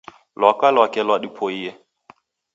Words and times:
Lwaka 0.39 0.65
lwake 0.75 0.99
lwadipoie. 1.07 1.71